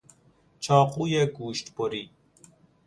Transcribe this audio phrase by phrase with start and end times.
[0.59, 2.09] چاقوی گوشتبری